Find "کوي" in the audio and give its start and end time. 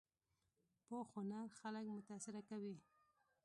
2.49-2.75